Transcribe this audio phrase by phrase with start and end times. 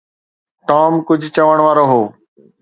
[0.67, 2.01] Tom ڪجهه چوڻ وارو هو.